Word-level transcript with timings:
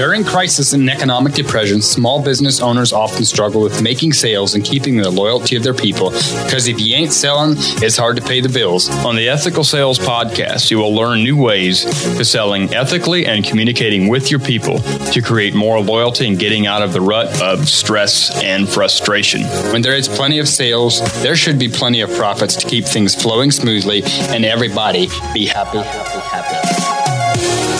During 0.00 0.24
crisis 0.24 0.72
and 0.72 0.88
economic 0.88 1.34
depression, 1.34 1.82
small 1.82 2.22
business 2.22 2.62
owners 2.62 2.90
often 2.90 3.22
struggle 3.22 3.60
with 3.60 3.82
making 3.82 4.14
sales 4.14 4.54
and 4.54 4.64
keeping 4.64 4.96
the 4.96 5.10
loyalty 5.10 5.56
of 5.56 5.62
their 5.62 5.74
people 5.74 6.08
because 6.08 6.68
if 6.68 6.80
you 6.80 6.96
ain't 6.96 7.12
selling, 7.12 7.52
it's 7.82 7.98
hard 7.98 8.16
to 8.16 8.22
pay 8.22 8.40
the 8.40 8.48
bills. 8.48 8.88
On 9.04 9.14
the 9.14 9.28
Ethical 9.28 9.62
Sales 9.62 9.98
Podcast, 9.98 10.70
you 10.70 10.78
will 10.78 10.94
learn 10.94 11.22
new 11.22 11.36
ways 11.36 11.84
to 12.16 12.24
selling 12.24 12.72
ethically 12.72 13.26
and 13.26 13.44
communicating 13.44 14.08
with 14.08 14.30
your 14.30 14.40
people 14.40 14.78
to 15.12 15.20
create 15.20 15.54
more 15.54 15.78
loyalty 15.78 16.26
and 16.26 16.38
getting 16.38 16.66
out 16.66 16.80
of 16.80 16.94
the 16.94 17.00
rut 17.02 17.38
of 17.42 17.68
stress 17.68 18.42
and 18.42 18.66
frustration. 18.66 19.42
When 19.70 19.82
there 19.82 19.96
is 19.96 20.08
plenty 20.08 20.38
of 20.38 20.48
sales, 20.48 21.02
there 21.22 21.36
should 21.36 21.58
be 21.58 21.68
plenty 21.68 22.00
of 22.00 22.10
profits 22.12 22.56
to 22.56 22.66
keep 22.66 22.86
things 22.86 23.14
flowing 23.14 23.50
smoothly 23.50 24.02
and 24.30 24.46
everybody 24.46 25.08
be 25.34 25.44
happy, 25.44 25.76
happy, 25.76 26.20
happy. 26.20 27.79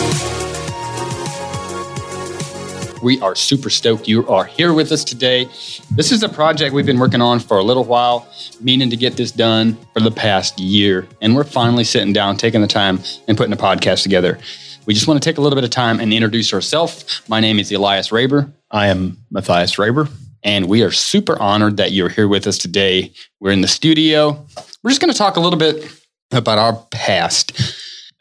We 3.03 3.19
are 3.23 3.35
super 3.35 3.71
stoked 3.71 4.09
you 4.09 4.29
are 4.29 4.45
here 4.45 4.75
with 4.75 4.93
us 4.93 5.05
today. 5.05 5.47
This 5.91 6.13
is 6.13 6.23
a 6.23 6.29
project 6.29 6.75
we've 6.75 6.85
been 6.85 6.99
working 6.99 7.23
on 7.23 7.41
for 7.41 7.57
a 7.57 7.63
little 7.63 7.85
while, 7.85 8.29
meaning 8.61 8.91
to 8.91 8.97
get 8.97 9.17
this 9.17 9.33
done 9.33 9.79
for 9.95 10.01
the 10.01 10.11
past 10.11 10.59
year. 10.59 11.09
And 11.23 11.35
we're 11.35 11.45
finally 11.45 11.85
sitting 11.85 12.13
down, 12.13 12.37
taking 12.37 12.61
the 12.61 12.67
time, 12.67 13.01
and 13.27 13.39
putting 13.39 13.55
a 13.55 13.57
podcast 13.57 14.03
together. 14.03 14.39
We 14.85 14.93
just 14.93 15.09
want 15.09 15.23
to 15.23 15.27
take 15.27 15.39
a 15.39 15.41
little 15.41 15.57
bit 15.57 15.65
of 15.65 15.71
time 15.71 15.99
and 15.99 16.13
introduce 16.13 16.53
ourselves. 16.53 17.23
My 17.27 17.41
name 17.41 17.59
is 17.59 17.73
Elias 17.73 18.11
Raber. 18.11 18.53
I 18.71 18.89
am 18.89 19.17
Matthias 19.31 19.77
Raber. 19.77 20.11
And 20.43 20.69
we 20.69 20.83
are 20.83 20.91
super 20.91 21.41
honored 21.41 21.79
that 21.79 21.93
you're 21.93 22.11
here 22.11 22.29
with 22.29 22.47
us 22.47 22.59
today. 22.59 23.13
We're 23.41 23.53
in 23.53 23.63
the 23.63 23.69
studio. 23.69 24.47
We're 24.83 24.91
just 24.91 25.01
going 25.01 25.13
to 25.13 25.19
talk 25.19 25.37
a 25.37 25.41
little 25.41 25.59
bit 25.59 25.91
about 26.33 26.59
our 26.59 26.75
past. 26.91 27.59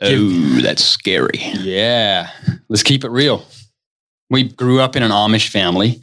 Oh, 0.01 0.59
that's 0.61 0.83
scary. 0.83 1.39
Yeah. 1.59 2.29
Let's 2.69 2.83
keep 2.83 3.03
it 3.03 3.09
real. 3.09 3.45
We 4.29 4.43
grew 4.43 4.79
up 4.79 4.95
in 4.95 5.03
an 5.03 5.11
Amish 5.11 5.49
family. 5.49 6.01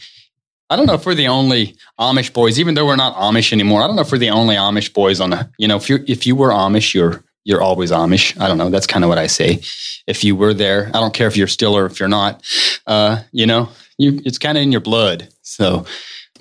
I 0.68 0.76
don't 0.76 0.86
know 0.86 0.94
if 0.94 1.06
we're 1.06 1.14
the 1.14 1.28
only 1.28 1.76
Amish 1.98 2.32
boys, 2.32 2.58
even 2.58 2.74
though 2.74 2.86
we're 2.86 2.96
not 2.96 3.14
Amish 3.14 3.52
anymore. 3.52 3.82
I 3.82 3.86
don't 3.86 3.96
know 3.96 4.02
if 4.02 4.10
we're 4.10 4.18
the 4.18 4.30
only 4.30 4.56
Amish 4.56 4.92
boys 4.92 5.20
on 5.20 5.30
the, 5.30 5.48
you 5.58 5.68
know, 5.68 5.76
if 5.76 5.88
you 5.88 6.04
if 6.08 6.26
you 6.26 6.34
were 6.34 6.50
Amish, 6.50 6.92
you're 6.92 7.22
you're 7.44 7.62
always 7.62 7.92
Amish. 7.92 8.38
I 8.40 8.48
don't 8.48 8.58
know. 8.58 8.68
That's 8.70 8.86
kind 8.86 9.04
of 9.04 9.08
what 9.08 9.18
I 9.18 9.28
say. 9.28 9.60
If 10.08 10.24
you 10.24 10.34
were 10.34 10.52
there, 10.52 10.88
I 10.88 11.00
don't 11.00 11.14
care 11.14 11.28
if 11.28 11.36
you're 11.36 11.46
still 11.46 11.76
or 11.76 11.86
if 11.86 12.00
you're 12.00 12.08
not. 12.08 12.44
Uh, 12.86 13.22
you 13.30 13.46
know, 13.46 13.68
you 13.98 14.20
it's 14.24 14.38
kind 14.38 14.58
of 14.58 14.62
in 14.62 14.72
your 14.72 14.80
blood. 14.80 15.28
So 15.42 15.86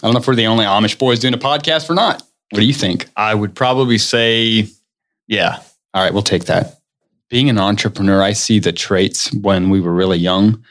I 0.02 0.08
don't 0.08 0.14
know 0.14 0.20
if 0.20 0.28
we're 0.28 0.36
the 0.36 0.48
only 0.48 0.66
Amish 0.66 0.98
boys 0.98 1.20
doing 1.20 1.36
a 1.36 1.38
podcast 1.38 1.90
or 1.90 1.94
not. 1.94 2.24
What 2.50 2.60
do 2.60 2.66
you 2.66 2.74
think? 2.74 3.08
I 3.16 3.36
would 3.36 3.56
probably 3.56 3.98
say, 4.00 4.68
yeah. 5.28 5.60
All 5.94 6.04
right, 6.04 6.14
we'll 6.14 6.24
take 6.24 6.46
that. 6.46 6.80
Being 7.30 7.50
an 7.50 7.58
entrepreneur, 7.58 8.22
I 8.22 8.34
see 8.34 8.60
the 8.60 8.72
traits 8.72 9.32
when 9.34 9.70
we 9.70 9.82
were 9.82 9.94
really 9.94 10.18
young 10.18 10.64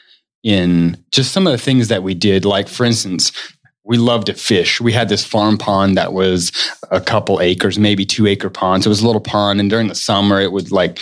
in 0.45 0.95
just 1.11 1.31
some 1.33 1.47
of 1.47 1.51
the 1.51 1.57
things 1.57 1.87
that 1.87 2.03
we 2.03 2.13
did. 2.13 2.45
Like, 2.45 2.69
for 2.69 2.85
instance, 2.85 3.31
we 3.83 3.97
loved 3.97 4.27
to 4.27 4.33
fish. 4.35 4.79
We 4.79 4.93
had 4.93 5.09
this 5.09 5.25
farm 5.25 5.57
pond 5.57 5.97
that 5.97 6.13
was 6.13 6.51
a 6.91 7.01
couple 7.01 7.41
acres, 7.41 7.79
maybe 7.79 8.05
two 8.05 8.27
acre 8.27 8.49
ponds. 8.49 8.85
It 8.85 8.89
was 8.89 9.01
a 9.01 9.07
little 9.07 9.21
pond, 9.21 9.59
and 9.59 9.69
during 9.69 9.87
the 9.87 9.95
summer, 9.95 10.39
it 10.39 10.51
would 10.51 10.71
like 10.71 10.99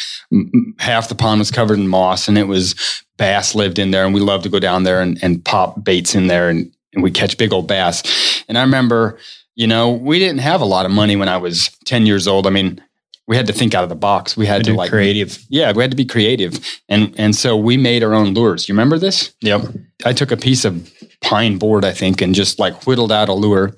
half 0.79 1.09
the 1.09 1.15
pond 1.15 1.39
was 1.39 1.51
covered 1.51 1.77
in 1.77 1.89
moss, 1.89 2.27
and 2.27 2.37
it 2.37 2.47
was 2.47 3.03
bass 3.17 3.53
lived 3.53 3.79
in 3.79 3.91
there. 3.91 4.05
And 4.05 4.13
we 4.13 4.21
loved 4.21 4.43
to 4.43 4.49
go 4.49 4.59
down 4.59 4.83
there 4.83 5.01
and, 5.01 5.21
and 5.21 5.43
pop 5.43 5.83
baits 5.83 6.15
in 6.15 6.27
there, 6.27 6.49
and, 6.49 6.73
and 6.93 7.03
we 7.03 7.11
catch 7.11 7.37
big 7.37 7.53
old 7.53 7.67
bass. 7.67 8.43
And 8.47 8.57
I 8.57 8.61
remember, 8.61 9.19
you 9.55 9.67
know, 9.67 9.91
we 9.91 10.19
didn't 10.19 10.39
have 10.39 10.61
a 10.61 10.65
lot 10.65 10.85
of 10.85 10.91
money 10.91 11.15
when 11.17 11.29
I 11.29 11.37
was 11.37 11.69
ten 11.85 12.05
years 12.05 12.27
old. 12.27 12.47
I 12.47 12.49
mean, 12.49 12.81
we 13.27 13.35
had 13.37 13.47
to 13.47 13.53
think 13.53 13.73
out 13.73 13.83
of 13.83 13.89
the 13.89 13.95
box. 13.95 14.35
We 14.35 14.45
had 14.45 14.63
to, 14.65 14.71
to 14.71 14.77
like 14.77 14.89
creative. 14.89 15.43
Yeah, 15.49 15.71
we 15.71 15.81
had 15.81 15.91
to 15.91 15.97
be 15.97 16.05
creative, 16.05 16.59
and 16.89 17.13
and 17.17 17.35
so 17.35 17.55
we 17.55 17.77
made 17.77 18.03
our 18.03 18.13
own 18.13 18.33
lures. 18.33 18.67
You 18.67 18.73
remember 18.73 18.97
this? 18.97 19.33
Yep. 19.41 19.61
I 20.05 20.13
took 20.13 20.31
a 20.31 20.37
piece 20.37 20.65
of 20.65 20.91
pine 21.21 21.57
board, 21.57 21.85
I 21.85 21.91
think, 21.91 22.21
and 22.21 22.35
just 22.35 22.59
like 22.59 22.85
whittled 22.85 23.11
out 23.11 23.29
a 23.29 23.33
lure 23.33 23.75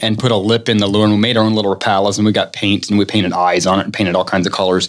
and 0.00 0.18
put 0.18 0.30
a 0.30 0.36
lip 0.36 0.68
in 0.68 0.78
the 0.78 0.86
lure, 0.86 1.04
and 1.04 1.14
we 1.14 1.18
made 1.18 1.36
our 1.36 1.44
own 1.44 1.54
little 1.54 1.74
rapalas, 1.74 2.18
and 2.18 2.26
we 2.26 2.32
got 2.32 2.52
paint 2.52 2.88
and 2.90 2.98
we 2.98 3.04
painted 3.04 3.32
eyes 3.32 3.66
on 3.66 3.78
it 3.78 3.84
and 3.84 3.94
painted 3.94 4.14
all 4.14 4.24
kinds 4.24 4.46
of 4.46 4.52
colors. 4.52 4.88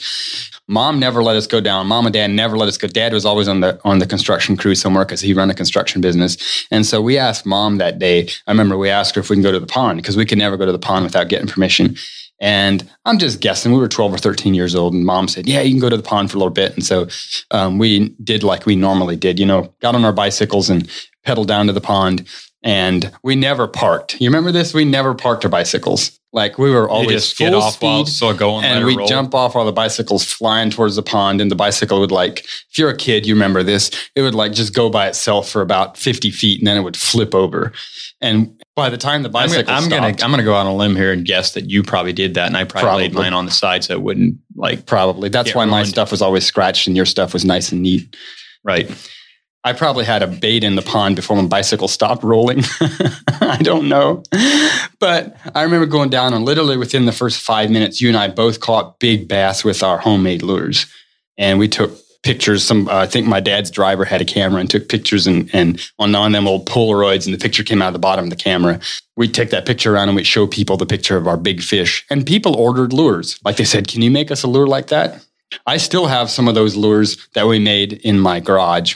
Mom 0.67 0.97
never 0.97 1.21
let 1.21 1.35
us 1.35 1.45
go 1.45 1.59
down. 1.59 1.87
Mom 1.87 2.05
and 2.05 2.13
dad 2.13 2.31
never 2.31 2.57
let 2.57 2.69
us 2.69 2.77
go. 2.77 2.87
Dad 2.87 3.11
was 3.11 3.25
always 3.25 3.49
on 3.49 3.59
the 3.59 3.79
on 3.83 3.99
the 3.99 4.05
construction 4.05 4.55
crew 4.55 4.75
somewhere 4.75 5.03
because 5.03 5.19
he 5.19 5.33
ran 5.33 5.49
a 5.49 5.53
construction 5.53 5.99
business. 5.99 6.65
And 6.71 6.85
so 6.85 7.01
we 7.01 7.17
asked 7.17 7.45
mom 7.45 7.77
that 7.77 7.99
day. 7.99 8.29
I 8.47 8.51
remember 8.51 8.77
we 8.77 8.89
asked 8.89 9.15
her 9.15 9.21
if 9.21 9.29
we 9.29 9.35
can 9.35 9.43
go 9.43 9.51
to 9.51 9.59
the 9.59 9.67
pond 9.67 9.97
because 9.97 10.15
we 10.15 10.25
could 10.25 10.37
never 10.37 10.55
go 10.55 10.65
to 10.65 10.71
the 10.71 10.79
pond 10.79 11.03
without 11.03 11.27
getting 11.27 11.47
permission. 11.47 11.97
And 12.39 12.89
I'm 13.05 13.19
just 13.19 13.39
guessing 13.39 13.71
we 13.71 13.79
were 13.79 13.87
12 13.87 14.13
or 14.13 14.17
13 14.17 14.53
years 14.53 14.75
old. 14.75 14.93
And 14.93 15.05
mom 15.05 15.27
said, 15.27 15.47
Yeah, 15.47 15.61
you 15.61 15.71
can 15.71 15.79
go 15.79 15.89
to 15.89 15.97
the 15.97 16.03
pond 16.03 16.31
for 16.31 16.37
a 16.37 16.39
little 16.39 16.53
bit. 16.53 16.73
And 16.73 16.83
so 16.83 17.07
um, 17.51 17.77
we 17.77 18.09
did 18.23 18.43
like 18.43 18.65
we 18.65 18.75
normally 18.75 19.15
did, 19.15 19.39
you 19.39 19.45
know, 19.45 19.73
got 19.81 19.95
on 19.95 20.03
our 20.03 20.13
bicycles 20.13 20.69
and 20.69 20.89
pedaled 21.23 21.47
down 21.47 21.67
to 21.67 21.73
the 21.73 21.81
pond. 21.81 22.27
And 22.61 23.11
we 23.23 23.35
never 23.35 23.67
parked. 23.67 24.19
You 24.19 24.29
remember 24.29 24.51
this? 24.51 24.73
We 24.73 24.85
never 24.85 25.13
parked 25.13 25.43
our 25.43 25.49
bicycles. 25.49 26.19
Like 26.33 26.57
we 26.57 26.71
were 26.71 26.89
always 26.89 27.31
full 27.31 27.45
get 27.45 27.53
off 27.53 27.73
speed, 27.73 27.85
while 27.85 28.05
still 28.07 28.33
going, 28.33 28.65
and 28.65 28.83
we 28.85 28.97
jump 29.05 29.35
off 29.35 29.53
while 29.53 29.65
the 29.65 29.71
bicycle's 29.71 30.23
flying 30.23 30.71
towards 30.71 30.95
the 30.95 31.03
pond, 31.03 31.39
and 31.39 31.51
the 31.51 31.55
bicycle 31.55 31.99
would 31.99 32.11
like, 32.11 32.39
if 32.71 32.79
you're 32.79 32.89
a 32.89 32.97
kid, 32.97 33.27
you 33.27 33.35
remember 33.35 33.61
this, 33.61 33.91
it 34.15 34.23
would 34.23 34.33
like 34.33 34.51
just 34.51 34.73
go 34.73 34.89
by 34.89 35.07
itself 35.07 35.47
for 35.47 35.61
about 35.61 35.95
50 35.95 36.31
feet, 36.31 36.59
and 36.59 36.65
then 36.65 36.75
it 36.75 36.81
would 36.81 36.97
flip 36.97 37.35
over. 37.35 37.71
And 38.19 38.59
by 38.75 38.89
the 38.89 38.97
time 38.97 39.21
the 39.21 39.29
bicycle, 39.29 39.71
I'm, 39.71 39.87
gonna, 39.87 40.07
I'm 40.07 40.11
gonna 40.13 40.23
I'm 40.23 40.31
gonna 40.31 40.43
go 40.43 40.55
on 40.55 40.65
a 40.65 40.75
limb 40.75 40.95
here 40.95 41.11
and 41.11 41.23
guess 41.23 41.53
that 41.53 41.69
you 41.69 41.83
probably 41.83 42.13
did 42.13 42.33
that, 42.33 42.47
and 42.47 42.57
I 42.57 42.63
probably, 42.63 42.81
probably. 42.81 43.03
laid 43.03 43.13
mine 43.13 43.33
on 43.33 43.45
the 43.45 43.51
side 43.51 43.83
so 43.83 43.93
it 43.93 44.01
wouldn't 44.01 44.37
like 44.55 44.87
probably. 44.87 45.29
That's 45.29 45.53
why 45.53 45.65
ruined. 45.65 45.71
my 45.71 45.83
stuff 45.83 46.09
was 46.09 46.23
always 46.23 46.47
scratched 46.47 46.87
and 46.87 46.97
your 46.97 47.05
stuff 47.05 47.33
was 47.33 47.45
nice 47.45 47.71
and 47.71 47.83
neat. 47.83 48.15
Right. 48.63 48.89
I 49.65 49.73
probably 49.73 50.03
had 50.03 50.21
a 50.21 50.27
bait 50.27 50.63
in 50.63 50.75
the 50.75 50.81
pond 50.81 51.15
before 51.15 51.37
my 51.37 51.47
bicycle 51.47 51.87
stopped 51.87 52.23
rolling. 52.23 52.63
I 53.41 53.59
don't 53.61 53.87
know. 53.87 54.23
But 54.99 55.37
I 55.55 55.63
remember 55.63 55.85
going 55.85 56.09
down 56.09 56.33
and 56.33 56.43
literally 56.43 56.75
within 56.75 57.05
the 57.05 57.13
first 57.13 57.41
five 57.41 57.69
minutes, 57.69 58.01
you 58.01 58.09
and 58.09 58.17
I 58.17 58.27
both 58.27 58.59
caught 58.59 58.99
big 58.99 59.27
bass 59.27 59.63
with 59.63 59.81
our 59.81 59.99
homemade 59.99 60.41
lures. 60.41 60.85
And 61.37 61.59
we 61.59 61.69
took 61.69 61.97
pictures. 62.23 62.63
Some, 62.63 62.89
uh, 62.89 62.99
I 62.99 63.05
think 63.05 63.25
my 63.25 63.39
dad's 63.39 63.71
driver 63.71 64.03
had 64.03 64.21
a 64.21 64.25
camera 64.25 64.59
and 64.59 64.69
took 64.69 64.89
pictures 64.89 65.27
and, 65.27 65.49
and 65.53 65.79
on, 65.97 66.13
on 66.13 66.33
them 66.33 66.47
old 66.47 66.67
Polaroids 66.67 67.25
and 67.25 67.33
the 67.33 67.39
picture 67.39 67.63
came 67.63 67.81
out 67.81 67.87
of 67.87 67.93
the 67.93 67.99
bottom 67.99 68.25
of 68.25 68.29
the 68.29 68.35
camera. 68.35 68.79
We'd 69.15 69.33
take 69.33 69.49
that 69.51 69.65
picture 69.65 69.93
around 69.93 70.09
and 70.09 70.15
we'd 70.15 70.27
show 70.27 70.45
people 70.45 70.75
the 70.75 70.85
picture 70.85 71.15
of 71.15 71.27
our 71.27 71.37
big 71.37 71.61
fish. 71.61 72.05
And 72.09 72.25
people 72.25 72.55
ordered 72.55 72.91
lures. 72.91 73.39
Like 73.45 73.57
they 73.57 73.65
said, 73.65 73.87
can 73.87 74.01
you 74.01 74.11
make 74.11 74.31
us 74.31 74.43
a 74.43 74.47
lure 74.47 74.67
like 74.67 74.87
that? 74.87 75.25
I 75.67 75.77
still 75.77 76.07
have 76.07 76.29
some 76.29 76.47
of 76.47 76.55
those 76.55 76.75
lures 76.75 77.27
that 77.33 77.47
we 77.47 77.59
made 77.59 77.93
in 77.93 78.19
my 78.19 78.39
garage 78.39 78.95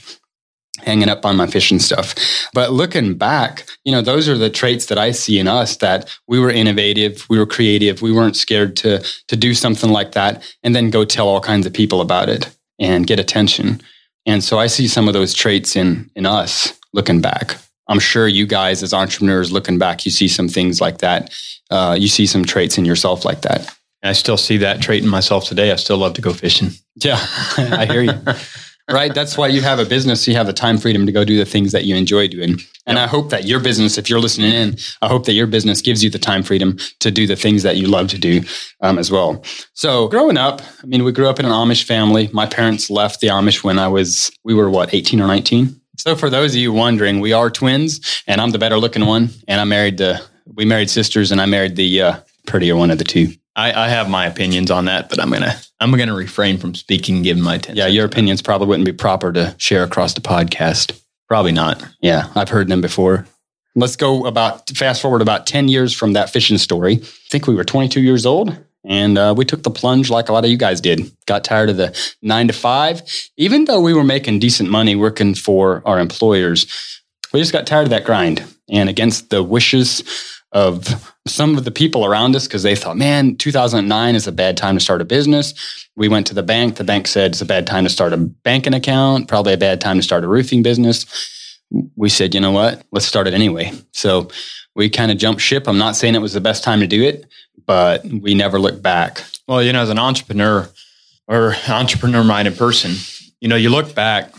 hanging 0.88 1.10
up 1.10 1.26
on 1.26 1.36
my 1.36 1.46
fishing 1.46 1.80
stuff. 1.80 2.16
But 2.54 2.72
looking 2.72 3.16
back, 3.16 3.68
you 3.84 3.92
know, 3.92 4.02
those 4.02 4.28
are 4.28 4.38
the 4.38 4.50
traits 4.50 4.88
that 4.88 4.98
I 4.98 5.12
see 5.12 5.38
in 5.38 5.48
us 5.48 5.78
that 5.78 6.10
we 6.28 6.40
were 6.40 6.50
innovative, 6.50 7.26
we 7.30 7.38
were 7.38 7.46
creative, 7.46 8.02
we 8.02 8.12
weren't 8.12 8.38
scared 8.38 8.76
to 8.78 9.06
to 9.28 9.36
do 9.36 9.54
something 9.54 9.92
like 9.92 10.14
that 10.14 10.42
and 10.64 10.74
then 10.74 10.90
go 10.90 11.06
tell 11.06 11.28
all 11.28 11.42
kinds 11.42 11.66
of 11.68 11.74
people 11.74 12.02
about 12.02 12.30
it 12.30 12.50
and 12.80 13.06
get 13.06 13.20
attention. 13.20 13.82
And 14.26 14.44
so 14.44 14.58
I 14.58 14.68
see 14.68 14.88
some 14.88 15.08
of 15.08 15.14
those 15.14 15.34
traits 15.34 15.76
in 15.76 16.10
in 16.16 16.26
us 16.26 16.74
looking 16.94 17.22
back. 17.22 17.58
I'm 17.90 18.00
sure 18.00 18.28
you 18.28 18.48
guys 18.48 18.84
as 18.84 18.94
entrepreneurs 18.94 19.52
looking 19.52 19.78
back, 19.78 20.06
you 20.06 20.12
see 20.12 20.28
some 20.28 20.48
things 20.48 20.82
like 20.82 20.98
that. 21.00 21.34
Uh, 21.70 21.96
you 22.00 22.08
see 22.08 22.26
some 22.26 22.46
traits 22.46 22.78
in 22.78 22.86
yourself 22.86 23.26
like 23.26 23.42
that. 23.42 23.74
I 24.04 24.14
still 24.14 24.38
see 24.38 24.58
that 24.58 24.82
trait 24.82 25.04
in 25.04 25.10
myself 25.10 25.46
today. 25.46 25.72
I 25.72 25.76
still 25.76 25.98
love 25.98 26.14
to 26.14 26.22
go 26.22 26.32
fishing. 26.34 26.70
Yeah, 26.96 27.18
I 27.58 27.86
hear 27.86 28.02
you. 28.02 28.14
right? 28.92 29.14
That's 29.14 29.38
why 29.38 29.48
you 29.48 29.62
have 29.62 29.80
a 29.80 29.86
business. 29.86 30.28
You 30.28 30.36
have 30.36 30.48
the 30.48 30.54
time 30.54 30.78
freedom 30.78 31.06
to 31.06 31.12
go 31.12 31.26
do 31.26 31.38
the 31.38 31.46
things 31.46 31.72
that 31.72 31.86
you 31.86 31.96
enjoy 31.96 32.28
doing. 32.28 32.58
And 32.86 32.98
yep. 32.98 33.06
I 33.06 33.08
hope 33.08 33.30
that 33.32 33.46
your 33.46 33.60
business, 33.60 33.98
if 33.98 34.10
you're 34.10 34.20
listening 34.20 34.52
in, 34.52 34.78
I 35.02 35.08
hope 35.08 35.26
that 35.26 35.34
your 35.34 35.48
business 35.48 35.82
gives 35.82 36.04
you 36.04 36.10
the 36.10 36.20
time 36.20 36.42
freedom 36.42 36.78
to 37.00 37.12
do 37.12 37.28
the 37.28 37.36
things 37.36 37.64
that 37.64 37.76
you 37.76 37.88
love 37.88 38.08
to 38.10 38.18
do 38.18 38.42
um, 38.82 38.98
as 38.98 39.12
well. 39.12 39.44
So 39.74 40.08
growing 40.08 40.38
up, 40.38 40.62
I 40.82 40.86
mean, 40.86 41.04
we 41.04 41.12
grew 41.12 41.28
up 41.28 41.40
in 41.40 41.46
an 41.46 41.52
Amish 41.52 41.84
family. 41.84 42.30
My 42.32 42.46
parents 42.46 42.90
left 42.90 43.20
the 43.20 43.28
Amish 43.28 43.64
when 43.64 43.78
I 43.78 43.90
was, 43.90 44.32
we 44.44 44.54
were 44.54 44.70
what, 44.70 44.94
18 44.94 45.20
or 45.20 45.28
19? 45.28 45.80
So 45.98 46.16
for 46.16 46.30
those 46.30 46.54
of 46.54 46.62
you 46.62 46.72
wondering, 46.72 47.20
we 47.20 47.34
are 47.34 47.50
twins 47.50 48.24
and 48.28 48.40
I'm 48.40 48.52
the 48.52 48.60
better 48.60 48.78
looking 48.78 49.06
one. 49.06 49.32
And 49.48 49.60
I 49.60 49.66
married 49.66 49.98
the, 49.98 50.22
we 50.46 50.64
married 50.64 50.90
sisters 50.90 51.32
and 51.32 51.42
I 51.42 51.46
married 51.46 51.76
the 51.76 52.02
uh, 52.02 52.20
prettier 52.46 52.76
one 52.76 52.92
of 52.92 53.00
the 53.00 53.04
two. 53.04 53.34
I, 53.58 53.86
I, 53.86 53.90
have 53.90 54.08
my 54.08 54.28
opinions 54.28 54.70
on 54.70 54.86
that, 54.86 55.10
but 55.10 55.20
I'm 55.20 55.32
gonna 55.32 55.60
I'm 55.80 55.92
gonna 55.92 56.14
refrain 56.14 56.60
from 56.60 56.76
speaking 56.76 57.24
given 57.24 57.42
my 57.42 57.60
Yeah, 57.74 57.88
your 57.88 58.06
opinions 58.06 58.42
probably 58.42 58.68
wouldn't 58.68 58.86
be 58.86 58.94
proper 58.94 59.34
to 59.34 59.56
share 59.58 59.84
across 59.84 60.14
the 60.14 60.22
podcast. 60.22 60.98
Probably 61.28 61.52
not. 61.52 61.84
Yeah, 62.00 62.32
I've 62.36 62.50
heard 62.50 62.68
them 62.68 62.82
before. 62.82 63.26
Let's 63.76 63.96
go 63.96 64.26
about 64.28 64.70
fast 64.70 65.02
forward 65.02 65.24
about 65.24 65.48
ten 65.48 65.68
years 65.68 65.92
from 65.92 66.14
that 66.14 66.30
fishing 66.30 66.60
story. 66.60 67.00
I 67.02 67.30
think 67.30 67.48
we 67.48 67.56
were 67.56 67.66
22 67.66 68.00
years 68.00 68.28
old, 68.28 68.56
and 68.86 69.18
uh, 69.18 69.34
we 69.36 69.44
took 69.44 69.64
the 69.64 69.72
plunge 69.72 70.12
like 70.12 70.30
a 70.30 70.34
lot 70.34 70.46
of 70.46 70.52
you 70.52 70.58
guys 70.58 70.80
did. 70.80 71.12
Got 71.26 71.44
tired 71.44 71.72
of 71.72 71.78
the 71.78 71.98
nine 72.22 72.48
to 72.48 72.54
five, 72.54 73.02
even 73.38 73.66
though 73.66 73.82
we 73.82 73.94
were 73.94 74.04
making 74.04 74.38
decent 74.38 74.70
money 74.70 74.96
working 74.96 75.34
for 75.34 75.82
our 75.84 76.00
employers. 76.00 76.68
We 77.34 77.40
just 77.40 77.54
got 77.54 77.66
tired 77.66 77.84
of 77.84 77.90
that 77.90 78.06
grind, 78.06 78.44
and 78.70 78.88
against 78.88 79.32
the 79.32 79.42
wishes 79.42 80.04
of 80.52 81.14
some 81.28 81.58
of 81.58 81.64
the 81.64 81.72
people 81.72 82.06
around 82.06 82.36
us 82.36 82.48
because 82.48 82.64
they 82.64 82.76
thought, 82.76 82.98
man, 82.98 83.36
2009 83.36 84.16
is 84.16 84.28
a 84.28 84.32
bad 84.32 84.58
time 84.58 84.76
to 84.76 84.80
start 84.80 85.02
a 85.02 85.06
business. 85.06 85.54
We 85.96 86.08
went 86.08 86.28
to 86.28 86.34
the 86.34 86.44
bank. 86.44 86.76
The 86.76 86.84
bank 86.84 87.08
said 87.08 87.32
it's 87.32 87.42
a 87.42 87.46
bad 87.46 87.68
time 87.68 87.84
to 87.84 87.90
start 87.90 88.14
a 88.14 88.18
banking 88.18 88.74
account, 88.74 89.28
probably 89.28 89.54
a 89.54 89.58
bad 89.58 89.82
time 89.82 89.98
to 89.98 90.04
start 90.04 90.24
a 90.24 90.28
roofing 90.28 90.64
business. 90.64 91.06
we 91.96 92.10
said, 92.10 92.34
you 92.34 92.40
know 92.40 92.52
what, 92.52 92.84
let's 92.92 93.06
start 93.06 93.28
it 93.28 93.34
anyway. 93.34 93.72
So 93.92 94.30
we 94.76 94.90
kind 94.90 95.12
of 95.12 95.18
jumped 95.18 95.42
ship. 95.42 95.68
I'm 95.68 95.78
not 95.78 95.96
saying 95.96 96.16
it 96.16 96.22
was 96.22 96.34
the 96.34 96.42
best 96.42 96.64
time 96.64 96.80
to 96.80 96.88
do 96.88 97.04
it, 97.04 97.26
but 97.66 98.06
we 98.06 98.34
never 98.34 98.60
looked 98.60 98.82
back. 98.82 99.24
Well, 99.48 99.62
you 99.64 99.74
know, 99.74 99.82
as 99.82 99.90
an 99.90 100.00
entrepreneur 100.00 100.70
or 101.28 101.56
entrepreneur 101.68 102.24
minded 102.24 102.58
person, 102.58 102.96
you 103.42 103.48
know, 103.48 103.56
you 103.56 103.70
look 103.70 103.94
back 103.94 104.34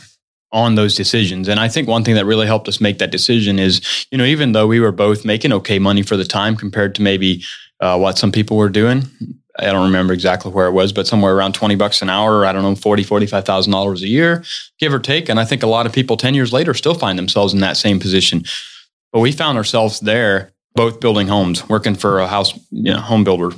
on 0.52 0.74
those 0.74 0.94
decisions. 0.94 1.48
And 1.48 1.60
I 1.60 1.68
think 1.68 1.88
one 1.88 2.04
thing 2.04 2.14
that 2.14 2.24
really 2.24 2.46
helped 2.46 2.68
us 2.68 2.80
make 2.80 2.98
that 2.98 3.10
decision 3.10 3.58
is, 3.58 4.06
you 4.10 4.18
know, 4.18 4.24
even 4.24 4.52
though 4.52 4.66
we 4.66 4.80
were 4.80 4.92
both 4.92 5.24
making 5.24 5.52
okay 5.52 5.78
money 5.78 6.02
for 6.02 6.16
the 6.16 6.24
time 6.24 6.56
compared 6.56 6.94
to 6.94 7.02
maybe 7.02 7.44
uh, 7.80 7.98
what 7.98 8.18
some 8.18 8.32
people 8.32 8.56
were 8.56 8.70
doing, 8.70 9.04
I 9.58 9.66
don't 9.66 9.86
remember 9.86 10.12
exactly 10.12 10.52
where 10.52 10.68
it 10.68 10.72
was, 10.72 10.92
but 10.92 11.06
somewhere 11.06 11.34
around 11.34 11.54
20 11.54 11.74
bucks 11.74 12.00
an 12.00 12.08
hour, 12.08 12.46
I 12.46 12.52
don't 12.52 12.62
know, 12.62 12.76
40, 12.76 13.04
$45,000 13.04 14.02
a 14.02 14.06
year, 14.06 14.44
give 14.78 14.94
or 14.94 15.00
take. 15.00 15.28
And 15.28 15.40
I 15.40 15.44
think 15.44 15.62
a 15.62 15.66
lot 15.66 15.84
of 15.84 15.92
people 15.92 16.16
10 16.16 16.34
years 16.34 16.52
later 16.52 16.74
still 16.74 16.94
find 16.94 17.18
themselves 17.18 17.52
in 17.52 17.60
that 17.60 17.76
same 17.76 17.98
position. 17.98 18.44
But 19.12 19.20
we 19.20 19.32
found 19.32 19.58
ourselves 19.58 20.00
there, 20.00 20.52
both 20.74 21.00
building 21.00 21.28
homes, 21.28 21.68
working 21.68 21.96
for 21.96 22.20
a 22.20 22.28
house, 22.28 22.56
you 22.70 22.92
know, 22.92 23.00
home 23.00 23.24
builder. 23.24 23.50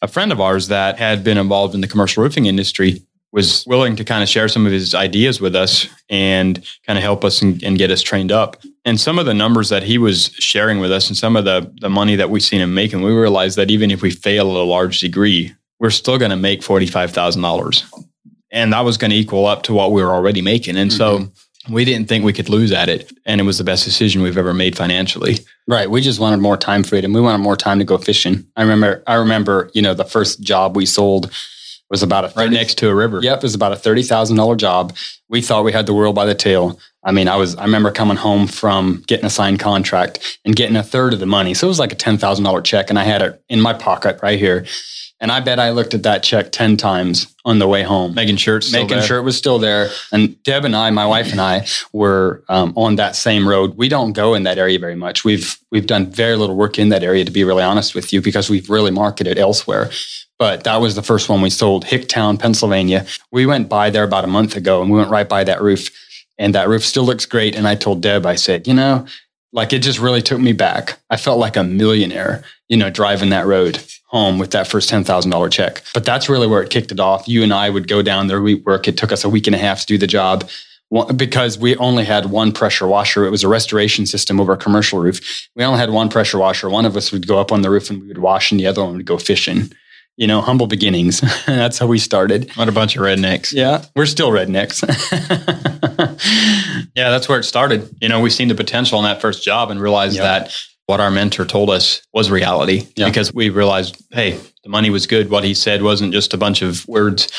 A 0.00 0.08
friend 0.08 0.32
of 0.32 0.40
ours 0.40 0.68
that 0.68 0.98
had 0.98 1.22
been 1.22 1.38
involved 1.38 1.74
in 1.74 1.80
the 1.80 1.88
commercial 1.88 2.22
roofing 2.22 2.46
industry 2.46 3.02
was 3.34 3.66
willing 3.66 3.96
to 3.96 4.04
kind 4.04 4.22
of 4.22 4.28
share 4.28 4.46
some 4.46 4.64
of 4.64 4.70
his 4.70 4.94
ideas 4.94 5.40
with 5.40 5.56
us 5.56 5.88
and 6.08 6.64
kind 6.86 6.96
of 6.96 7.02
help 7.02 7.24
us 7.24 7.42
and, 7.42 7.60
and, 7.64 7.76
get 7.76 7.90
us 7.90 8.00
trained 8.00 8.30
up. 8.30 8.62
And 8.84 9.00
some 9.00 9.18
of 9.18 9.26
the 9.26 9.34
numbers 9.34 9.70
that 9.70 9.82
he 9.82 9.98
was 9.98 10.26
sharing 10.34 10.78
with 10.78 10.92
us 10.92 11.08
and 11.08 11.16
some 11.16 11.34
of 11.34 11.44
the, 11.44 11.68
the 11.80 11.90
money 11.90 12.14
that 12.14 12.30
we've 12.30 12.44
seen 12.44 12.60
him 12.60 12.74
making, 12.74 13.02
we 13.02 13.12
realized 13.12 13.58
that 13.58 13.72
even 13.72 13.90
if 13.90 14.02
we 14.02 14.12
fail 14.12 14.52
at 14.52 14.56
a 14.56 14.62
large 14.62 15.00
degree, 15.00 15.52
we're 15.80 15.90
still 15.90 16.16
going 16.16 16.30
to 16.30 16.36
make 16.36 16.60
$45,000. 16.60 18.04
And 18.52 18.72
that 18.72 18.82
was 18.82 18.96
going 18.96 19.10
to 19.10 19.16
equal 19.16 19.46
up 19.46 19.64
to 19.64 19.74
what 19.74 19.90
we 19.90 20.00
were 20.00 20.12
already 20.12 20.40
making. 20.40 20.76
And 20.76 20.92
mm-hmm. 20.92 21.24
so 21.24 21.32
we 21.68 21.84
didn't 21.84 22.08
think 22.08 22.24
we 22.24 22.32
could 22.32 22.48
lose 22.48 22.70
at 22.70 22.88
it. 22.88 23.12
And 23.26 23.40
it 23.40 23.44
was 23.44 23.58
the 23.58 23.64
best 23.64 23.84
decision 23.84 24.22
we've 24.22 24.38
ever 24.38 24.54
made 24.54 24.76
financially. 24.76 25.38
Right. 25.66 25.90
We 25.90 26.02
just 26.02 26.20
wanted 26.20 26.38
more 26.38 26.56
time 26.56 26.84
freedom. 26.84 27.12
We 27.12 27.20
wanted 27.20 27.42
more 27.42 27.56
time 27.56 27.80
to 27.80 27.84
go 27.84 27.98
fishing. 27.98 28.46
I 28.54 28.62
remember, 28.62 29.02
I 29.08 29.14
remember, 29.14 29.72
you 29.74 29.82
know, 29.82 29.94
the 29.94 30.04
first 30.04 30.40
job 30.40 30.76
we 30.76 30.86
sold 30.86 31.32
was 31.94 32.02
about 32.02 32.24
a 32.24 32.28
30, 32.28 32.40
right 32.40 32.52
next 32.52 32.78
to 32.78 32.88
a 32.88 32.94
river. 32.94 33.20
Yep, 33.22 33.38
it 33.38 33.42
was 33.42 33.54
about 33.54 33.72
a 33.72 33.76
thirty 33.76 34.02
thousand 34.02 34.36
dollar 34.36 34.56
job. 34.56 34.96
We 35.28 35.40
thought 35.40 35.64
we 35.64 35.72
had 35.72 35.86
the 35.86 35.94
world 35.94 36.14
by 36.14 36.24
the 36.26 36.34
tail. 36.34 36.78
I 37.04 37.12
mean, 37.12 37.28
I 37.28 37.36
was 37.36 37.54
I 37.54 37.64
remember 37.64 37.92
coming 37.92 38.16
home 38.16 38.48
from 38.48 39.04
getting 39.06 39.26
a 39.26 39.30
signed 39.30 39.60
contract 39.60 40.40
and 40.44 40.56
getting 40.56 40.76
a 40.76 40.82
third 40.82 41.12
of 41.12 41.20
the 41.20 41.26
money. 41.26 41.54
So 41.54 41.66
it 41.66 41.68
was 41.68 41.78
like 41.78 41.92
a 41.92 41.96
ten 41.96 42.18
thousand 42.18 42.44
dollar 42.44 42.62
check, 42.62 42.90
and 42.90 42.98
I 42.98 43.04
had 43.04 43.22
it 43.22 43.42
in 43.48 43.60
my 43.60 43.72
pocket 43.72 44.18
right 44.22 44.38
here. 44.38 44.66
And 45.24 45.32
I 45.32 45.40
bet 45.40 45.58
I 45.58 45.70
looked 45.70 45.94
at 45.94 46.02
that 46.02 46.22
check 46.22 46.52
ten 46.52 46.76
times 46.76 47.34
on 47.46 47.58
the 47.58 47.66
way 47.66 47.82
home, 47.82 48.14
making 48.14 48.36
sure 48.36 48.58
it's 48.58 48.70
making 48.70 49.00
sure 49.00 49.16
it 49.16 49.22
was 49.22 49.38
still 49.38 49.58
there. 49.58 49.88
And 50.12 50.40
Deb 50.42 50.66
and 50.66 50.76
I, 50.76 50.90
my 50.90 51.06
wife 51.06 51.32
and 51.32 51.40
I, 51.40 51.66
were 51.94 52.44
um, 52.50 52.74
on 52.76 52.96
that 52.96 53.16
same 53.16 53.48
road. 53.48 53.78
We 53.78 53.88
don't 53.88 54.12
go 54.12 54.34
in 54.34 54.42
that 54.42 54.58
area 54.58 54.78
very 54.78 54.96
much. 54.96 55.24
We've 55.24 55.56
we've 55.72 55.86
done 55.86 56.10
very 56.10 56.36
little 56.36 56.56
work 56.56 56.78
in 56.78 56.90
that 56.90 57.02
area, 57.02 57.24
to 57.24 57.30
be 57.30 57.42
really 57.42 57.62
honest 57.62 57.94
with 57.94 58.12
you, 58.12 58.20
because 58.20 58.50
we've 58.50 58.68
really 58.68 58.90
marketed 58.90 59.38
elsewhere 59.38 59.90
but 60.38 60.64
that 60.64 60.80
was 60.80 60.94
the 60.94 61.02
first 61.02 61.28
one 61.28 61.40
we 61.40 61.48
sold, 61.48 61.84
Hicktown, 61.84 62.38
Pennsylvania. 62.38 63.06
We 63.30 63.46
went 63.46 63.68
by 63.68 63.90
there 63.90 64.04
about 64.04 64.24
a 64.24 64.28
month 64.28 64.56
ago 64.56 64.82
and 64.82 64.90
we 64.90 64.98
went 64.98 65.10
right 65.10 65.28
by 65.28 65.44
that 65.44 65.62
roof. 65.62 65.88
And 66.38 66.54
that 66.54 66.68
roof 66.68 66.84
still 66.84 67.04
looks 67.04 67.24
great. 67.24 67.54
And 67.54 67.68
I 67.68 67.76
told 67.76 68.02
Deb, 68.02 68.26
I 68.26 68.34
said, 68.34 68.66
you 68.66 68.74
know, 68.74 69.06
like 69.52 69.72
it 69.72 69.78
just 69.78 70.00
really 70.00 70.20
took 70.20 70.40
me 70.40 70.52
back. 70.52 70.98
I 71.08 71.16
felt 71.16 71.38
like 71.38 71.56
a 71.56 71.62
millionaire, 71.62 72.42
you 72.74 72.78
know, 72.78 72.90
driving 72.90 73.30
that 73.30 73.46
road 73.46 73.80
home 74.06 74.36
with 74.36 74.50
that 74.50 74.66
first 74.66 74.90
$10,000 74.90 75.52
check. 75.52 75.80
But 75.94 76.04
that's 76.04 76.28
really 76.28 76.48
where 76.48 76.60
it 76.60 76.70
kicked 76.70 76.90
it 76.90 76.98
off. 76.98 77.28
You 77.28 77.44
and 77.44 77.54
I 77.54 77.70
would 77.70 77.86
go 77.86 78.02
down 78.02 78.26
there, 78.26 78.42
we 78.42 78.56
work. 78.56 78.88
It 78.88 78.96
took 78.96 79.12
us 79.12 79.22
a 79.22 79.28
week 79.28 79.46
and 79.46 79.54
a 79.54 79.58
half 79.60 79.82
to 79.82 79.86
do 79.86 79.96
the 79.96 80.08
job 80.08 80.50
because 81.14 81.56
we 81.56 81.76
only 81.76 82.04
had 82.04 82.26
one 82.32 82.50
pressure 82.50 82.88
washer. 82.88 83.26
It 83.26 83.30
was 83.30 83.44
a 83.44 83.48
restoration 83.48 84.06
system 84.06 84.40
over 84.40 84.54
a 84.54 84.56
commercial 84.56 84.98
roof. 84.98 85.48
We 85.54 85.62
only 85.62 85.78
had 85.78 85.90
one 85.90 86.08
pressure 86.08 86.38
washer. 86.38 86.68
One 86.68 86.84
of 86.84 86.96
us 86.96 87.12
would 87.12 87.28
go 87.28 87.38
up 87.38 87.52
on 87.52 87.62
the 87.62 87.70
roof 87.70 87.90
and 87.90 88.00
we 88.00 88.08
would 88.08 88.18
wash, 88.18 88.50
and 88.50 88.58
the 88.58 88.66
other 88.66 88.82
one 88.82 88.96
would 88.96 89.06
go 89.06 89.18
fishing 89.18 89.70
you 90.16 90.28
know, 90.28 90.40
humble 90.40 90.68
beginnings. 90.68 91.20
That's 91.46 91.76
how 91.76 91.88
we 91.88 91.98
started. 91.98 92.48
What 92.56 92.68
a 92.68 92.72
bunch 92.72 92.94
of 92.94 93.02
rednecks. 93.02 93.52
Yeah, 93.52 93.84
we're 93.96 94.06
still 94.06 94.30
rednecks. 94.30 94.80
yeah, 96.94 97.10
that's 97.10 97.28
where 97.28 97.40
it 97.40 97.42
started. 97.42 97.96
You 98.00 98.08
know, 98.08 98.20
we 98.20 98.30
seen 98.30 98.46
the 98.46 98.54
potential 98.54 99.00
in 99.00 99.04
that 99.06 99.20
first 99.20 99.42
job 99.42 99.72
and 99.72 99.80
realized 99.80 100.18
that 100.18 100.56
what 100.86 101.00
our 101.00 101.10
mentor 101.10 101.44
told 101.44 101.70
us 101.70 102.02
was 102.12 102.30
reality 102.30 102.86
because 102.96 103.32
we 103.32 103.48
realized, 103.48 103.96
hey, 104.10 104.38
the 104.62 104.68
money 104.68 104.90
was 104.90 105.06
good. 105.06 105.30
What 105.30 105.44
he 105.44 105.54
said 105.54 105.82
wasn't 105.82 106.12
just 106.12 106.34
a 106.34 106.38
bunch 106.38 106.62
of 106.62 106.86
words. 106.86 107.30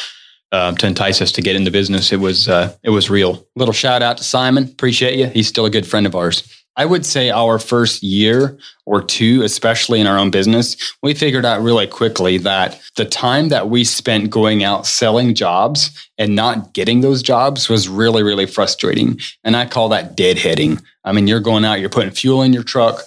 Uh, 0.51 0.71
to 0.74 0.88
entice 0.88 1.21
us 1.21 1.33
to 1.33 1.42
get 1.42 1.56
into 1.56 1.71
business, 1.71 2.13
it 2.13 2.19
was 2.19 2.47
uh, 2.47 2.74
it 2.83 2.92
was 2.92 3.09
real. 3.09 3.45
Little 3.56 3.74
shout 3.74 4.01
out 4.01 4.18
to 4.18 4.24
Simon, 4.24 4.65
appreciate 4.65 5.18
you. 5.18 5.27
He's 5.27 5.47
still 5.47 5.65
a 5.65 5.71
good 5.71 5.86
friend 5.86 6.06
of 6.06 6.15
ours. 6.15 6.47
I 6.77 6.86
would 6.86 7.06
say 7.06 7.30
our 7.30 7.57
first 7.57 8.03
year 8.03 8.57
or 8.86 9.01
two, 9.01 9.44
especially 9.44 10.01
in 10.01 10.07
our 10.07 10.18
own 10.18 10.30
business, 10.30 10.75
we 11.01 11.13
figured 11.13 11.45
out 11.45 11.62
really 11.62 11.88
quickly 11.88 12.38
that 12.39 12.80
the 12.97 13.06
time 13.06 13.50
that 13.50 13.69
we 13.69 13.83
spent 13.83 14.30
going 14.30 14.63
out 14.63 14.86
selling 14.86 15.36
jobs 15.36 15.89
and 16.18 16.36
not 16.36 16.74
getting 16.74 17.01
those 17.01 17.24
jobs 17.24 17.69
was 17.69 17.88
really, 17.88 18.24
really 18.24 18.45
frustrating. 18.45 19.19
And 19.44 19.56
I 19.56 19.65
call 19.65 19.89
that 19.89 20.18
deadheading. 20.18 20.81
I 21.03 21.13
mean, 21.13 21.27
you're 21.27 21.39
going 21.39 21.63
out, 21.63 21.80
you're 21.80 21.89
putting 21.89 22.12
fuel 22.12 22.42
in 22.42 22.51
your 22.51 22.63
truck, 22.63 23.01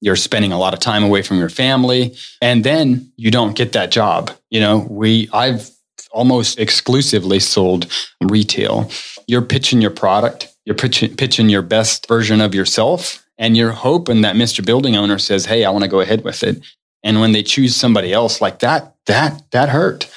you're 0.00 0.16
spending 0.16 0.52
a 0.52 0.58
lot 0.58 0.74
of 0.74 0.80
time 0.80 1.02
away 1.02 1.22
from 1.22 1.38
your 1.38 1.48
family, 1.48 2.16
and 2.40 2.64
then 2.64 3.12
you 3.16 3.30
don't 3.30 3.56
get 3.56 3.72
that 3.72 3.90
job. 3.90 4.30
You 4.50 4.60
know, 4.60 4.86
we, 4.90 5.28
I've 5.32 5.70
almost 6.12 6.58
exclusively 6.58 7.38
sold 7.38 7.86
retail. 8.20 8.90
You're 9.26 9.42
pitching 9.42 9.80
your 9.80 9.92
product 9.92 10.50
you're 10.64 10.76
pitching, 10.76 11.16
pitching 11.16 11.48
your 11.48 11.62
best 11.62 12.06
version 12.06 12.40
of 12.40 12.54
yourself 12.54 13.26
and 13.38 13.56
you're 13.56 13.72
hoping 13.72 14.20
that 14.20 14.36
Mr. 14.36 14.64
Building 14.64 14.94
Owner 14.96 15.18
says, 15.18 15.46
Hey, 15.46 15.64
I 15.64 15.70
want 15.70 15.82
to 15.82 15.90
go 15.90 16.00
ahead 16.00 16.22
with 16.22 16.42
it. 16.42 16.62
And 17.02 17.20
when 17.20 17.32
they 17.32 17.42
choose 17.42 17.74
somebody 17.74 18.12
else 18.12 18.40
like 18.40 18.58
that, 18.60 18.94
that, 19.06 19.42
that 19.50 19.70
hurt. 19.70 20.08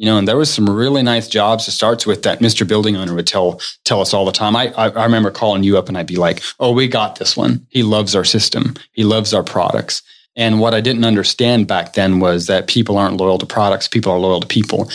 You 0.00 0.06
know, 0.06 0.16
and 0.16 0.26
there 0.26 0.38
was 0.38 0.50
some 0.50 0.68
really 0.70 1.02
nice 1.02 1.28
jobs 1.28 1.66
to 1.66 1.70
start 1.70 2.06
with 2.06 2.22
that 2.22 2.38
Mr. 2.38 2.66
Building 2.66 2.96
Owner 2.96 3.14
would 3.14 3.26
tell 3.26 3.60
tell 3.84 4.00
us 4.00 4.14
all 4.14 4.24
the 4.24 4.32
time. 4.32 4.56
I, 4.56 4.72
I, 4.72 4.88
I 4.88 5.04
remember 5.04 5.30
calling 5.30 5.62
you 5.62 5.76
up 5.76 5.90
and 5.90 5.98
I'd 5.98 6.06
be 6.06 6.16
like, 6.16 6.40
"Oh, 6.58 6.72
we 6.72 6.88
got 6.88 7.16
this 7.16 7.36
one. 7.36 7.66
He 7.68 7.82
loves 7.82 8.16
our 8.16 8.24
system. 8.24 8.76
He 8.92 9.04
loves 9.04 9.34
our 9.34 9.44
products." 9.44 10.00
And 10.34 10.58
what 10.58 10.72
I 10.72 10.80
didn't 10.80 11.04
understand 11.04 11.66
back 11.66 11.92
then 11.92 12.18
was 12.18 12.46
that 12.46 12.66
people 12.66 12.96
aren't 12.96 13.18
loyal 13.18 13.36
to 13.40 13.44
products. 13.44 13.88
People 13.88 14.10
are 14.10 14.18
loyal 14.18 14.40
to 14.40 14.46
people. 14.46 14.90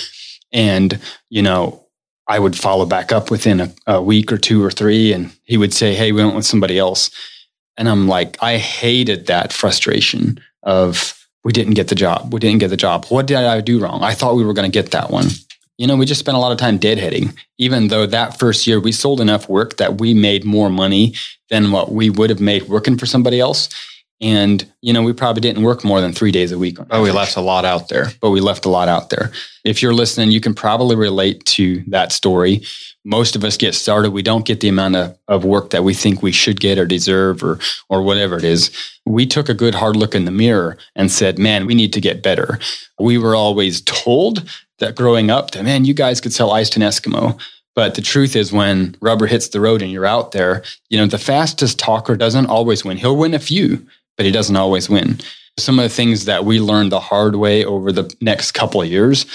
And 0.51 0.99
you 1.29 1.43
know, 1.43 1.85
I 2.27 2.39
would 2.39 2.57
follow 2.57 2.87
back 2.87 3.11
up 3.11 3.29
within 3.29 3.61
a, 3.61 3.71
a, 3.85 4.01
week 4.01 4.31
or 4.31 4.39
two 4.39 4.63
or 4.63 4.71
three, 4.71 5.13
and 5.13 5.31
he 5.43 5.55
would 5.55 5.75
say, 5.75 5.93
"Hey, 5.93 6.13
we 6.13 6.23
went 6.23 6.35
with 6.35 6.47
somebody 6.47 6.79
else," 6.79 7.11
and 7.77 7.87
I'm 7.87 8.07
like, 8.07 8.41
I 8.41 8.57
hated 8.57 9.27
that 9.27 9.53
frustration 9.53 10.39
of 10.63 11.24
we 11.45 11.53
didn't 11.53 11.75
get 11.75 11.87
the 11.87 11.95
job, 11.95 12.33
we 12.33 12.39
didn't 12.39 12.59
get 12.59 12.69
the 12.69 12.75
job. 12.75 13.05
What 13.05 13.27
did 13.27 13.37
I 13.37 13.61
do 13.61 13.79
wrong? 13.79 14.03
I 14.03 14.13
thought 14.13 14.35
we 14.35 14.43
were 14.43 14.53
going 14.53 14.69
to 14.69 14.81
get 14.81 14.91
that 14.91 15.11
one. 15.11 15.27
You 15.77 15.87
know, 15.87 15.95
we 15.95 16.05
just 16.05 16.19
spent 16.19 16.35
a 16.35 16.39
lot 16.39 16.51
of 16.51 16.57
time 16.57 16.79
deadheading. 16.79 17.37
Even 17.59 17.89
though 17.89 18.07
that 18.07 18.39
first 18.39 18.65
year 18.65 18.79
we 18.79 18.91
sold 18.91 19.21
enough 19.21 19.47
work 19.47 19.77
that 19.77 19.99
we 19.99 20.13
made 20.13 20.43
more 20.43 20.69
money 20.69 21.13
than 21.49 21.71
what 21.71 21.91
we 21.91 22.09
would 22.09 22.31
have 22.31 22.39
made 22.39 22.63
working 22.63 22.97
for 22.97 23.05
somebody 23.05 23.39
else. 23.39 23.69
And, 24.21 24.65
you 24.81 24.91
know, 24.91 25.03
we 25.03 25.13
probably 25.13 25.41
didn't 25.41 25.63
work 25.63 25.83
more 25.83 26.01
than 26.01 26.13
three 26.13 26.31
days 26.31 26.51
a 26.51 26.57
week. 26.57 26.77
Oh, 26.89 27.03
we 27.03 27.11
left 27.11 27.35
a 27.35 27.41
lot 27.41 27.63
out 27.63 27.89
there. 27.89 28.07
But 28.21 28.31
we 28.31 28.39
left 28.39 28.65
a 28.65 28.69
lot 28.69 28.87
out 28.87 29.09
there. 29.09 29.31
If 29.63 29.83
you're 29.83 29.93
listening, 29.93 30.31
you 30.31 30.39
can 30.39 30.55
probably 30.55 30.95
relate 30.95 31.45
to 31.45 31.83
that 31.89 32.11
story. 32.11 32.63
Most 33.05 33.35
of 33.35 33.43
us 33.43 33.55
get 33.55 33.75
started. 33.75 34.11
We 34.11 34.23
don't 34.23 34.45
get 34.45 34.61
the 34.61 34.67
amount 34.67 34.95
of, 34.95 35.17
of 35.27 35.45
work 35.45 35.69
that 35.69 35.83
we 35.83 35.93
think 35.93 36.23
we 36.23 36.31
should 36.31 36.59
get 36.59 36.79
or 36.79 36.85
deserve 36.85 37.43
or, 37.43 37.59
or 37.87 38.01
whatever 38.01 38.35
it 38.35 38.43
is. 38.43 38.75
We 39.05 39.27
took 39.27 39.47
a 39.47 39.53
good 39.53 39.75
hard 39.75 39.95
look 39.95 40.15
in 40.15 40.25
the 40.25 40.31
mirror 40.31 40.77
and 40.95 41.11
said, 41.11 41.37
man, 41.37 41.67
we 41.67 41.75
need 41.75 41.93
to 41.93 42.01
get 42.01 42.23
better. 42.23 42.59
We 42.99 43.19
were 43.19 43.35
always 43.35 43.81
told 43.81 44.49
that 44.79 44.95
growing 44.95 45.29
up 45.29 45.51
that, 45.51 45.63
man, 45.63 45.85
you 45.85 45.93
guys 45.93 46.19
could 46.19 46.33
sell 46.33 46.51
ice 46.51 46.69
to 46.71 46.81
an 46.81 46.87
Eskimo. 46.87 47.39
But 47.75 47.93
the 47.93 48.01
truth 48.01 48.35
is, 48.35 48.51
when 48.51 48.95
rubber 49.01 49.27
hits 49.27 49.49
the 49.49 49.61
road 49.61 49.81
and 49.81 49.91
you're 49.91 50.05
out 50.05 50.31
there, 50.31 50.63
you 50.89 50.97
know, 50.97 51.05
the 51.05 51.17
fastest 51.17 51.77
talker 51.77 52.15
doesn't 52.15 52.47
always 52.47 52.83
win. 52.83 52.97
He'll 52.97 53.17
win 53.17 53.33
a 53.33 53.39
few, 53.39 53.85
but 54.17 54.25
he 54.25 54.31
doesn't 54.31 54.55
always 54.55 54.89
win. 54.89 55.19
Some 55.57 55.77
of 55.77 55.83
the 55.83 55.89
things 55.89 56.25
that 56.25 56.43
we 56.43 56.59
learned 56.59 56.91
the 56.91 56.99
hard 56.99 57.35
way 57.35 57.63
over 57.63 57.91
the 57.91 58.13
next 58.19 58.53
couple 58.53 58.81
of 58.81 58.89
years 58.89 59.25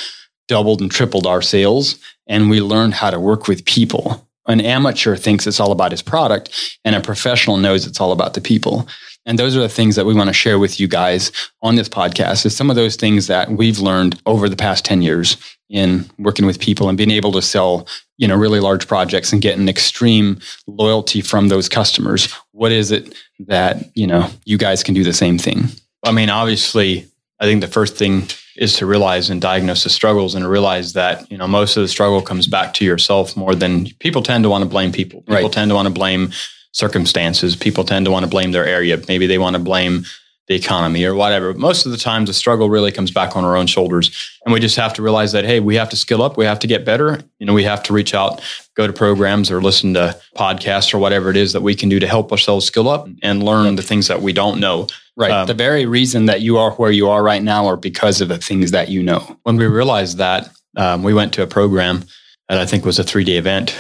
doubled 0.51 0.83
and 0.83 0.91
tripled 0.91 1.29
our 1.29 1.41
sales, 1.41 1.97
and 2.27 2.51
we 2.51 2.61
learned 2.61 2.93
how 2.93 3.09
to 3.09 3.21
work 3.21 3.47
with 3.47 3.65
people. 3.65 4.27
An 4.49 4.61
amateur 4.61 5.15
thinks 5.15 5.47
it's 5.47 5.61
all 5.61 5.71
about 5.71 5.93
his 5.93 6.03
product, 6.03 6.79
and 6.85 6.97
a 6.97 7.01
professional 7.01 7.57
knows 7.57 7.87
it's 7.87 8.01
all 8.01 8.11
about 8.11 8.35
the 8.35 8.41
people. 8.41 8.89
And 9.25 9.39
those 9.39 9.57
are 9.57 9.61
the 9.61 9.69
things 9.69 9.95
that 9.95 10.07
we 10.07 10.15
want 10.15 10.27
to 10.27 10.35
share 10.35 10.59
with 10.59 10.81
you 10.81 10.89
guys 10.89 11.31
on 11.63 11.77
this 11.77 11.89
podcast 11.89 12.45
is 12.45 12.57
some 12.57 12.69
of 12.69 12.75
those 12.75 12.97
things 12.97 13.29
that 13.29 13.49
we've 13.51 13.79
learned 13.79 14.21
over 14.27 14.49
the 14.49 14.57
past 14.57 14.85
10 14.85 15.03
years 15.03 15.37
in 15.69 16.05
working 16.19 16.47
with 16.47 16.59
people 16.59 16.89
and 16.89 16.99
being 16.99 17.13
able 17.13 17.31
to 17.31 17.43
sell, 17.43 17.87
you 18.17 18.27
know, 18.27 18.35
really 18.35 18.59
large 18.59 18.89
projects 18.89 19.33
and 19.33 19.41
get 19.41 19.57
an 19.57 19.69
extreme 19.69 20.41
loyalty 20.67 21.21
from 21.21 21.47
those 21.47 21.69
customers. 21.69 22.33
What 22.51 22.73
is 22.73 22.91
it 22.91 23.15
that, 23.47 23.97
you 23.97 24.09
know, 24.09 24.29
you 24.47 24.59
guys 24.59 24.83
can 24.83 24.95
do 24.95 25.05
the 25.05 25.13
same 25.13 25.39
thing? 25.39 25.67
I 26.03 26.11
mean, 26.11 26.29
obviously, 26.29 27.07
I 27.39 27.45
think 27.45 27.61
the 27.61 27.69
first 27.69 27.95
thing 27.97 28.27
is 28.57 28.77
to 28.77 28.87
realize 28.87 29.31
and 29.31 29.41
diagnose 29.41 29.85
the 29.85 29.91
struggles 29.91 30.35
and 30.35 30.45
to 30.45 30.49
realize 30.49 30.93
that, 30.95 31.31
you 31.31 31.39
know, 31.39 31.47
most 31.47 31.77
of 31.77 31.83
the 31.83 31.89
struggle 31.89 32.21
comes 32.21 32.47
back 32.47 32.75
to 32.75 32.85
yourself 32.85 33.37
more 33.37 33.55
than 33.55 33.87
people 34.01 34.23
tend 34.23 34.45
to 34.45 34.51
want 34.51 34.63
to 34.63 34.69
blame 34.69 34.93
people. 34.93 35.21
People 35.23 35.35
right. 35.35 35.53
tend 35.53 35.71
to 35.71 35.75
want 35.75 35.87
to 35.87 35.95
blame 35.95 36.33
circumstances. 36.73 37.57
People 37.57 37.85
tend 37.85 38.07
to 38.07 38.13
want 38.13 38.25
to 38.25 38.31
blame 38.31 38.53
their 38.53 38.67
area. 38.67 39.01
Maybe 39.09 39.27
they 39.27 39.39
want 39.39 39.55
to 39.55 39.61
blame 39.61 40.05
the 40.51 40.57
economy 40.57 41.05
or 41.05 41.15
whatever. 41.15 41.55
Most 41.55 41.87
of 41.87 41.93
the 41.93 41.97
times, 41.97 42.29
the 42.29 42.35
struggle 42.35 42.69
really 42.69 42.91
comes 42.91 43.13
back 43.13 43.37
on 43.37 43.45
our 43.45 43.57
own 43.57 43.69
shoulders, 43.69 44.11
and 44.45 44.53
we 44.53 44.59
just 44.59 44.75
have 44.75 44.93
to 44.95 45.01
realize 45.01 45.31
that 45.31 45.45
hey, 45.45 45.61
we 45.61 45.77
have 45.77 45.89
to 45.91 45.97
skill 45.97 46.23
up, 46.23 46.37
we 46.37 46.45
have 46.45 46.59
to 46.59 46.67
get 46.67 46.85
better. 46.85 47.21
You 47.39 47.47
know, 47.47 47.55
we 47.55 47.63
have 47.63 47.85
to 47.85 47.93
reach 47.93 48.15
out, 48.15 48.43
go 48.75 48.89
to 48.89 48.93
programs, 48.93 49.49
or 49.49 49.63
listen 49.63 49.95
to 49.95 50.21
podcasts 50.37 50.93
or 50.93 50.99
whatever 50.99 51.31
it 51.31 51.37
is 51.37 51.53
that 51.53 51.61
we 51.61 51.77
can 51.77 51.89
do 51.89 52.01
to 52.01 52.07
help 52.09 52.33
ourselves 52.33 52.67
skill 52.67 52.89
up 52.89 53.09
and 53.23 53.45
learn 53.45 53.77
the 53.77 53.83
things 53.83 54.09
that 54.09 54.23
we 54.23 54.33
don't 54.33 54.59
know. 54.59 54.89
Right. 55.17 55.31
Um, 55.31 55.47
the 55.47 55.55
very 55.55 55.87
reason 55.87 56.27
that 56.27 56.41
you 56.41 56.59
are 56.59 56.73
where 56.73 56.91
you 56.91 57.09
are 57.09 57.23
right 57.23 57.45
now 57.45 57.67
are 57.67 57.77
because 57.77 58.21
of 58.21 58.27
the 58.27 58.39
things 58.39 58.73
that 58.73 58.89
you 58.89 59.05
know. 59.05 59.39
When 59.45 59.57
we 59.57 59.67
realized 59.67 60.19
that, 60.19 60.51
um, 60.77 61.05
we 61.05 61.15
went 61.15 61.33
to 61.35 61.45
a 61.45 61.47
program 61.47 62.05
that 62.49 62.59
I 62.59 62.67
think 62.67 62.85
was 62.85 62.99
a 62.99 63.05
three 63.05 63.23
day 63.23 63.37
event 63.37 63.79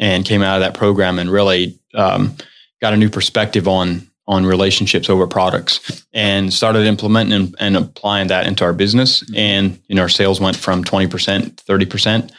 and 0.00 0.24
came 0.24 0.42
out 0.42 0.54
of 0.54 0.60
that 0.60 0.78
program 0.78 1.18
and 1.18 1.32
really 1.32 1.80
um, 1.94 2.36
got 2.80 2.92
a 2.92 2.96
new 2.96 3.10
perspective 3.10 3.66
on 3.66 4.08
on 4.26 4.46
relationships 4.46 5.10
over 5.10 5.26
products 5.26 6.06
and 6.12 6.52
started 6.52 6.86
implementing 6.86 7.32
and, 7.32 7.56
and, 7.58 7.76
applying 7.76 8.28
that 8.28 8.46
into 8.46 8.64
our 8.64 8.72
business. 8.72 9.24
And, 9.34 9.80
you 9.88 9.96
know, 9.96 10.02
our 10.02 10.08
sales 10.08 10.40
went 10.40 10.56
from 10.56 10.84
20%, 10.84 11.54
30%, 11.54 12.30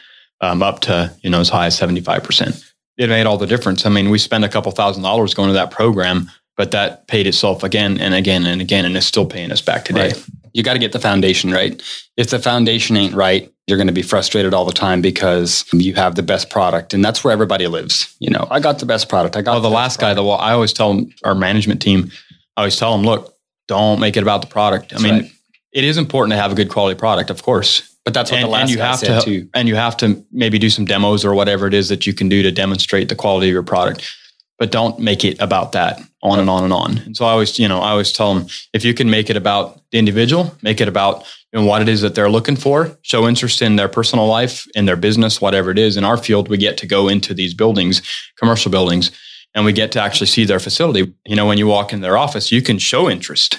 um, 0.41 0.63
up 0.63 0.79
to, 0.81 1.13
you 1.21 1.29
know, 1.29 1.41
as 1.41 1.49
high 1.49 1.65
as 1.65 1.77
75%. 1.77 2.71
It 2.97 3.09
made 3.09 3.25
all 3.25 3.37
the 3.37 3.47
difference. 3.47 3.85
I 3.85 3.89
mean, 3.89 4.09
we 4.09 4.17
spent 4.17 4.43
a 4.43 4.49
couple 4.49 4.71
thousand 4.71 5.03
dollars 5.03 5.33
going 5.33 5.49
to 5.49 5.53
that 5.53 5.71
program, 5.71 6.29
but 6.55 6.71
that 6.71 7.07
paid 7.07 7.27
itself 7.27 7.63
again 7.63 7.99
and 7.99 8.13
again 8.13 8.45
and 8.45 8.61
again, 8.61 8.85
and 8.85 8.95
it's 8.95 9.05
still 9.05 9.25
paying 9.25 9.51
us 9.51 9.61
back 9.61 9.83
today. 9.85 10.09
Right. 10.09 10.25
You 10.53 10.63
got 10.63 10.73
to 10.73 10.79
get 10.79 10.91
the 10.91 10.99
foundation 10.99 11.51
right. 11.51 11.81
If 12.15 12.29
the 12.29 12.39
foundation 12.39 12.95
ain't 12.95 13.15
right, 13.15 13.51
you're 13.67 13.77
going 13.77 13.87
to 13.87 13.93
be 13.93 14.01
frustrated 14.01 14.53
all 14.53 14.65
the 14.65 14.73
time 14.73 15.01
because 15.01 15.65
you 15.71 15.93
have 15.93 16.15
the 16.15 16.23
best 16.23 16.49
product 16.49 16.93
and 16.93 17.03
that's 17.03 17.23
where 17.23 17.31
everybody 17.31 17.67
lives 17.67 18.15
you 18.19 18.29
know? 18.29 18.47
I 18.51 18.59
got 18.59 18.79
the 18.79 18.85
best 18.85 19.09
product 19.09 19.35
i 19.35 19.41
got 19.41 19.53
well 19.53 19.61
the, 19.61 19.69
the 19.69 19.75
last 19.75 19.99
guy 19.99 20.13
the 20.13 20.23
i 20.23 20.53
always 20.53 20.73
tell 20.73 20.93
them, 20.93 21.13
our 21.23 21.35
management 21.35 21.81
team 21.81 22.11
i 22.57 22.61
always 22.61 22.75
tell 22.75 22.95
them 22.95 23.05
look 23.05 23.33
don't 23.67 23.99
make 23.99 24.17
it 24.17 24.23
about 24.23 24.41
the 24.41 24.47
product. 24.47 24.93
I 24.93 24.99
mean 24.99 25.13
right. 25.13 25.31
it 25.71 25.83
is 25.83 25.97
important 25.97 26.31
to 26.33 26.37
have 26.37 26.51
a 26.51 26.55
good 26.55 26.69
quality 26.69 26.97
product 26.97 27.29
of 27.29 27.43
course. 27.43 27.89
But 28.05 28.13
that's 28.13 28.31
what 28.31 28.37
and, 28.37 28.47
the 28.47 28.51
last 28.51 28.61
and 28.63 28.71
you 28.71 28.79
have 28.79 28.99
to 28.99 29.21
too. 29.21 29.49
and 29.53 29.67
you 29.67 29.75
have 29.75 29.95
to 29.97 30.25
maybe 30.31 30.59
do 30.59 30.69
some 30.69 30.83
demos 30.83 31.23
or 31.23 31.33
whatever 31.33 31.67
it 31.67 31.73
is 31.73 31.87
that 31.87 32.05
you 32.05 32.13
can 32.13 32.27
do 32.27 32.43
to 32.43 32.51
demonstrate 32.51 33.07
the 33.07 33.15
quality 33.15 33.47
of 33.47 33.53
your 33.53 33.63
product 33.63 34.11
but 34.59 34.71
don't 34.71 34.99
make 34.99 35.25
it 35.25 35.39
about 35.41 35.71
that 35.73 35.99
on 36.21 36.39
and 36.39 36.49
on 36.49 36.63
and 36.63 36.73
on. 36.73 36.97
And 36.99 37.17
so 37.17 37.25
I 37.25 37.31
always, 37.31 37.59
you 37.59 37.67
know, 37.67 37.79
I 37.79 37.91
always 37.91 38.11
tell 38.11 38.33
them 38.33 38.47
if 38.73 38.85
you 38.85 38.93
can 38.93 39.09
make 39.09 39.29
it 39.29 39.35
about 39.35 39.81
the 39.91 39.99
individual, 39.99 40.55
make 40.61 40.79
it 40.79 40.87
about 40.87 41.25
you 41.51 41.59
know, 41.59 41.65
what 41.65 41.81
it 41.81 41.89
is 41.89 42.01
that 42.01 42.15
they're 42.15 42.29
looking 42.29 42.55
for, 42.55 42.97
show 43.01 43.27
interest 43.27 43.61
in 43.61 43.75
their 43.75 43.89
personal 43.89 44.27
life, 44.27 44.65
in 44.75 44.85
their 44.85 44.95
business, 44.95 45.41
whatever 45.41 45.71
it 45.71 45.79
is. 45.79 45.97
In 45.97 46.03
our 46.03 46.17
field, 46.17 46.47
we 46.47 46.57
get 46.57 46.77
to 46.77 46.87
go 46.87 47.07
into 47.07 47.33
these 47.33 47.53
buildings, 47.53 48.01
commercial 48.37 48.71
buildings, 48.71 49.11
and 49.53 49.65
we 49.65 49.73
get 49.73 49.91
to 49.93 50.01
actually 50.01 50.27
see 50.27 50.45
their 50.45 50.59
facility. 50.59 51.13
You 51.25 51.35
know, 51.35 51.45
when 51.45 51.57
you 51.57 51.67
walk 51.67 51.91
in 51.91 52.01
their 52.01 52.17
office, 52.17 52.51
you 52.51 52.61
can 52.61 52.79
show 52.79 53.09
interest. 53.09 53.57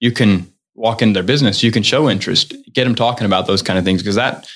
You 0.00 0.12
can 0.12 0.52
walk 0.74 1.02
into 1.02 1.14
their 1.14 1.22
business, 1.22 1.62
you 1.62 1.70
can 1.70 1.82
show 1.82 2.08
interest, 2.08 2.54
get 2.72 2.84
them 2.84 2.94
talking 2.94 3.26
about 3.26 3.46
those 3.46 3.62
kind 3.62 3.78
of 3.78 3.84
things 3.84 4.02
because 4.02 4.16
that 4.16 4.48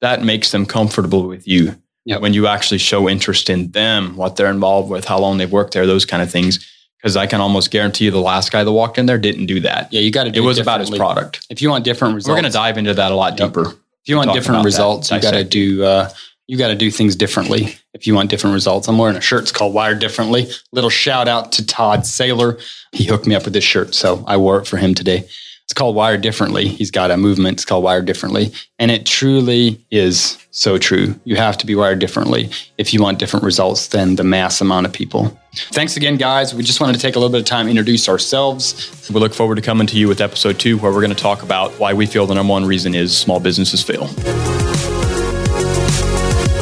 that 0.00 0.24
makes 0.24 0.50
them 0.50 0.66
comfortable 0.66 1.26
with 1.26 1.46
you 1.46 1.80
yep. 2.10 2.20
when 2.20 2.34
you 2.34 2.46
actually 2.46 2.78
show 2.78 3.08
interest 3.08 3.48
in 3.48 3.70
them, 3.70 4.16
what 4.16 4.36
they're 4.36 4.50
involved 4.50 4.90
with, 4.90 5.04
how 5.04 5.18
long 5.18 5.38
they've 5.38 5.50
worked 5.50 5.72
there, 5.72 5.86
those 5.86 6.04
kind 6.04 6.22
of 6.22 6.30
things. 6.30 6.66
Because 6.98 7.16
I 7.16 7.26
can 7.26 7.40
almost 7.40 7.70
guarantee 7.70 8.04
you 8.04 8.10
the 8.10 8.20
last 8.20 8.52
guy 8.52 8.62
that 8.62 8.72
walked 8.72 8.98
in 8.98 9.06
there 9.06 9.16
didn't 9.16 9.46
do 9.46 9.60
that. 9.60 9.90
Yeah, 9.90 10.00
you 10.00 10.10
got 10.10 10.24
to 10.24 10.30
do 10.30 10.42
it. 10.42 10.46
was 10.46 10.58
about 10.58 10.80
his 10.80 10.90
product. 10.90 11.46
If 11.48 11.62
you 11.62 11.70
want 11.70 11.82
different 11.82 12.14
results, 12.14 12.28
we're 12.28 12.34
going 12.34 12.52
to 12.52 12.56
dive 12.56 12.76
into 12.76 12.92
that 12.92 13.10
a 13.10 13.14
lot 13.14 13.38
yep. 13.38 13.48
deeper. 13.48 13.70
If 13.70 14.08
you 14.08 14.16
want 14.16 14.34
different 14.34 14.66
results, 14.66 15.08
that, 15.08 15.16
you 15.16 15.22
got 15.22 15.36
to 15.36 15.44
do 15.44 15.82
uh, 15.82 16.10
you 16.46 16.58
got 16.58 16.68
to 16.68 16.74
do 16.74 16.90
things 16.90 17.16
differently. 17.16 17.76
If 17.94 18.06
you 18.06 18.14
want 18.14 18.28
different 18.28 18.54
results, 18.54 18.88
I'm 18.88 18.98
wearing 18.98 19.16
a 19.16 19.20
shirt. 19.20 19.42
It's 19.42 19.52
called 19.52 19.72
Wired 19.72 20.00
Differently. 20.00 20.50
Little 20.72 20.90
shout 20.90 21.28
out 21.28 21.52
to 21.52 21.66
Todd 21.66 22.00
Saylor. 22.00 22.60
He 22.92 23.04
hooked 23.04 23.26
me 23.26 23.34
up 23.34 23.44
with 23.44 23.54
this 23.54 23.64
shirt, 23.64 23.94
so 23.94 24.24
I 24.26 24.36
wore 24.36 24.58
it 24.58 24.66
for 24.66 24.76
him 24.76 24.94
today. 24.94 25.28
It's 25.70 25.78
called 25.78 25.94
Wired 25.94 26.20
Differently. 26.20 26.66
He's 26.66 26.90
got 26.90 27.12
a 27.12 27.16
movement. 27.16 27.58
It's 27.58 27.64
called 27.64 27.84
Wired 27.84 28.04
Differently. 28.04 28.52
And 28.80 28.90
it 28.90 29.06
truly 29.06 29.78
is 29.92 30.36
so 30.50 30.78
true. 30.78 31.14
You 31.22 31.36
have 31.36 31.56
to 31.58 31.66
be 31.66 31.76
wired 31.76 32.00
differently 32.00 32.50
if 32.76 32.92
you 32.92 33.00
want 33.00 33.20
different 33.20 33.44
results 33.44 33.86
than 33.86 34.16
the 34.16 34.24
mass 34.24 34.60
amount 34.60 34.86
of 34.86 34.92
people. 34.92 35.38
Thanks 35.54 35.96
again, 35.96 36.16
guys. 36.16 36.52
We 36.52 36.64
just 36.64 36.80
wanted 36.80 36.94
to 36.94 36.98
take 36.98 37.14
a 37.14 37.20
little 37.20 37.30
bit 37.30 37.42
of 37.42 37.46
time 37.46 37.66
to 37.66 37.70
introduce 37.70 38.08
ourselves. 38.08 39.08
We 39.14 39.20
look 39.20 39.32
forward 39.32 39.54
to 39.54 39.62
coming 39.62 39.86
to 39.86 39.96
you 39.96 40.08
with 40.08 40.20
episode 40.20 40.58
two, 40.58 40.76
where 40.78 40.90
we're 40.90 41.02
going 41.02 41.14
to 41.14 41.22
talk 41.22 41.44
about 41.44 41.70
why 41.78 41.94
we 41.94 42.04
feel 42.04 42.26
the 42.26 42.34
number 42.34 42.50
one 42.50 42.64
reason 42.64 42.92
is 42.92 43.16
small 43.16 43.38
businesses 43.38 43.80
fail. 43.80 44.08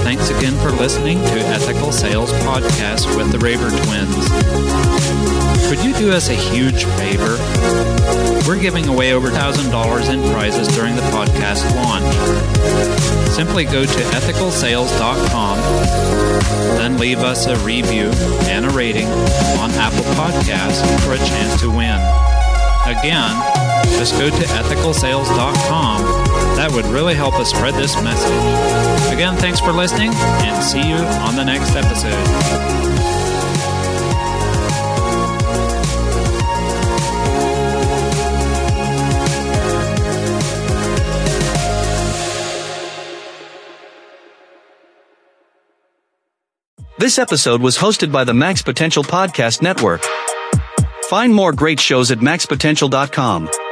Thanks 0.05 0.29
again 0.29 0.55
for 0.59 0.71
listening 0.73 1.17
to 1.17 1.39
Ethical 1.47 1.93
Sales 1.93 2.31
Podcast 2.45 3.17
with 3.17 3.33
the 3.33 3.39
Raber 3.39 3.71
Twins. 3.87 4.68
Do 5.99 6.13
us 6.13 6.29
a 6.29 6.35
huge 6.35 6.85
favor? 6.85 7.37
We're 8.47 8.61
giving 8.61 8.87
away 8.87 9.13
over 9.15 9.31
$1,000 9.31 10.15
in 10.15 10.33
prizes 10.33 10.69
during 10.69 10.95
the 10.95 11.03
podcast 11.03 11.69
launch. 11.75 12.15
Simply 13.35 13.65
go 13.65 13.85
to 13.85 14.01
ethicalsales.com, 14.15 15.59
then 16.79 16.99
leave 16.99 17.19
us 17.19 17.47
a 17.47 17.57
review 17.65 18.11
and 18.47 18.65
a 18.65 18.71
rating 18.71 19.09
on 19.59 19.73
Apple 19.73 20.05
Podcasts 20.15 20.81
for 21.05 21.15
a 21.15 21.19
chance 21.19 21.61
to 21.63 21.69
win. 21.69 21.99
Again, 22.87 23.35
just 23.99 24.13
go 24.15 24.31
to 24.31 24.45
ethicalsales.com. 24.55 26.03
That 26.57 26.71
would 26.73 26.87
really 26.87 27.15
help 27.15 27.35
us 27.35 27.51
spread 27.51 27.75
this 27.75 28.01
message. 28.03 29.13
Again, 29.13 29.37
thanks 29.37 29.59
for 29.59 29.73
listening 29.73 30.13
and 30.15 30.63
see 30.63 30.89
you 30.89 30.97
on 31.27 31.35
the 31.35 31.45
next 31.45 31.75
episode. 31.75 33.38
This 47.09 47.19
episode 47.19 47.63
was 47.63 47.79
hosted 47.79 48.13
by 48.13 48.25
the 48.25 48.35
Max 48.35 48.61
Potential 48.61 49.03
Podcast 49.03 49.63
Network. 49.63 50.03
Find 51.07 51.35
more 51.35 51.55
great 51.55 51.81
shows 51.81 52.11
at 52.11 52.19
maxpotential.com. 52.19 53.68